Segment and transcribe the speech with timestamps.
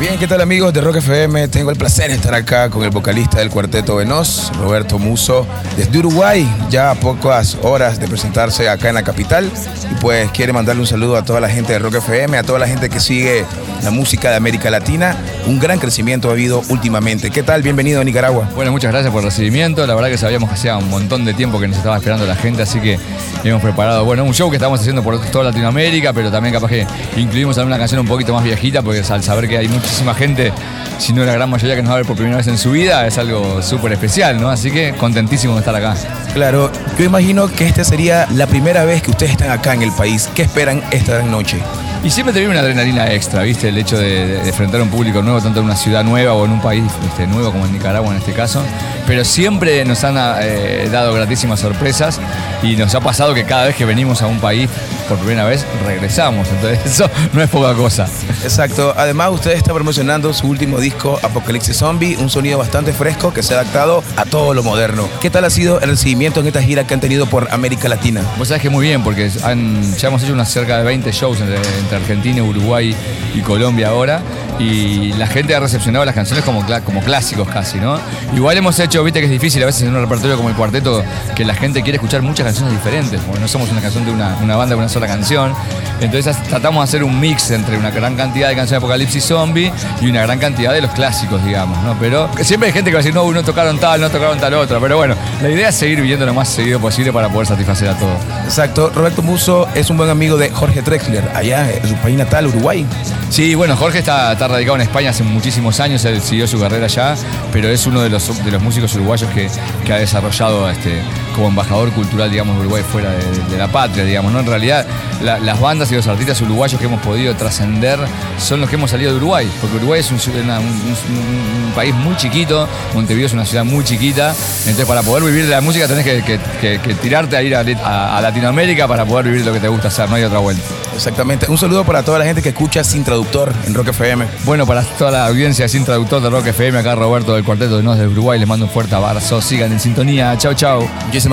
[0.00, 1.48] Bien, ¿qué tal amigos de Rock FM?
[1.48, 5.46] Tengo el placer de estar acá con el vocalista del cuarteto Venos, Roberto Muso,
[5.76, 9.52] desde Uruguay, ya a pocas horas de presentarse acá en la capital.
[9.92, 12.58] Y pues quiere mandarle un saludo a toda la gente de Rock FM, a toda
[12.58, 13.44] la gente que sigue
[13.82, 15.16] la música de América Latina.
[15.46, 17.30] Un gran crecimiento ha habido últimamente.
[17.30, 17.62] ¿Qué tal?
[17.62, 18.48] Bienvenido a Nicaragua.
[18.54, 19.86] Bueno, muchas gracias por el recibimiento.
[19.86, 22.36] La verdad que sabíamos que hacía un montón de tiempo que nos estaba esperando la
[22.36, 22.98] gente, así que
[23.44, 26.86] hemos preparado, bueno, un show que estamos haciendo por toda Latinoamérica, pero también capaz que
[27.16, 30.52] incluimos alguna canción un poquito más viejita, porque al saber que hay muchísima gente,
[30.98, 32.72] si no la gran mayoría que nos va a ver por primera vez en su
[32.72, 34.50] vida, es algo súper especial, ¿no?
[34.50, 35.94] Así que contentísimo de estar acá.
[36.34, 39.92] Claro, yo imagino que esta sería la primera vez que ustedes están acá en el
[39.92, 40.28] país.
[40.34, 41.58] ¿Qué esperan esta noche?
[42.02, 43.68] Y siempre te viene una adrenalina extra, ¿viste?
[43.68, 46.46] El hecho de, de, enfrentar a un público nuevo, tanto en una ciudad nueva o
[46.46, 48.62] en un país este, nuevo como en Nicaragua en este caso.
[49.06, 52.18] Pero siempre nos han eh, dado gratísimas sorpresas
[52.62, 54.70] y nos ha pasado que cada vez que venimos a un país
[55.08, 56.48] por primera vez regresamos.
[56.48, 58.06] Entonces eso no es poca cosa.
[58.44, 58.94] Exacto.
[58.96, 63.54] Además usted está promocionando su último disco Apocalipsis Zombie, un sonido bastante fresco que se
[63.54, 65.08] ha adaptado a todo lo moderno.
[65.20, 68.22] ¿Qué tal ha sido el recibimiento en esta gira que han tenido por América Latina?
[68.38, 71.40] Vos sabés que muy bien, porque han, ya hemos hecho unas cerca de 20 shows
[71.40, 71.58] entre,
[71.96, 72.94] Argentina, Uruguay
[73.34, 74.22] y Colombia ahora
[74.60, 77.98] y la gente ha recepcionado las canciones como, como clásicos casi, ¿no?
[78.34, 81.02] Igual hemos hecho, viste que es difícil a veces en un repertorio como el cuarteto
[81.34, 84.36] que la gente quiere escuchar muchas canciones diferentes, porque no somos una canción de una,
[84.42, 85.54] una banda de una sola canción.
[86.00, 89.72] Entonces tratamos de hacer un mix entre una gran cantidad de canciones de Apocalipsis Zombie
[90.00, 91.96] y una gran cantidad de los clásicos, digamos, ¿no?
[91.98, 94.54] Pero siempre hay gente que va a decir, no, no tocaron tal, no tocaron tal
[94.54, 97.88] otra, pero bueno, la idea es seguir viviendo lo más seguido posible para poder satisfacer
[97.88, 98.18] a todos.
[98.44, 102.46] Exacto, Roberto Muso es un buen amigo de Jorge Drexler, allá en su país natal,
[102.46, 102.86] Uruguay.
[103.30, 106.86] Sí, bueno, Jorge está, está radicado en España hace muchísimos años, él siguió su carrera
[106.86, 107.14] allá,
[107.52, 109.48] pero es uno de los, de los músicos uruguayos que,
[109.84, 111.02] que ha desarrollado este,
[111.34, 114.40] como embajador cultural, digamos, de Uruguay fuera de, de, la patria, digamos, ¿no?
[114.40, 114.86] En realidad,
[115.22, 117.98] la, las bandas y los artistas uruguayos que hemos podido trascender
[118.38, 121.72] son los que hemos salido de Uruguay, porque Uruguay es un, una, un, un, un,
[121.74, 125.60] país muy chiquito, Montevideo es una ciudad muy chiquita, entonces para poder vivir de la
[125.60, 129.26] música tenés que, que, que, que tirarte a ir a, a, a Latinoamérica para poder
[129.26, 130.62] vivir lo que te gusta hacer, no hay otra vuelta.
[131.00, 131.50] Exactamente.
[131.50, 134.26] Un saludo para toda la gente que escucha Sin Traductor en Rock FM.
[134.44, 137.82] Bueno, para toda la audiencia Sin Traductor de Rock FM, acá Roberto del Cuarteto de
[137.82, 139.40] Nos de Uruguay, les mando un fuerte abrazo.
[139.40, 140.36] Sigan en sintonía.
[140.36, 140.86] Chao, chao.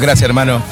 [0.00, 0.62] Gracias, hermano.